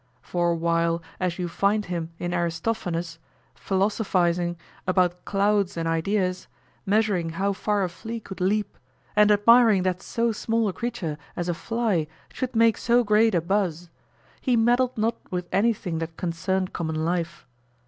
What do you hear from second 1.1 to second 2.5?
as you find him in